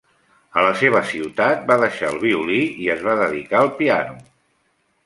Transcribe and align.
A 0.61 0.63
la 0.67 0.71
seva 0.79 1.01
ciutat 1.09 1.61
va 1.73 1.77
deixar 1.83 2.09
el 2.15 2.19
violí 2.25 2.59
i 2.87 2.91
es 2.97 3.05
va 3.11 3.17
dedicar 3.25 3.63
al 3.63 3.75
piano. 3.83 4.21